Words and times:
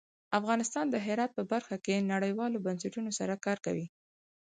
افغانستان 0.39 0.85
د 0.89 0.95
هرات 1.05 1.31
په 1.37 1.43
برخه 1.51 1.75
کې 1.85 2.07
نړیوالو 2.13 2.63
بنسټونو 2.65 3.09
سره 3.19 3.33
کار 3.45 3.57
کوي. 3.65 3.87